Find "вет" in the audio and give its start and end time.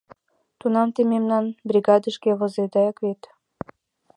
3.03-3.21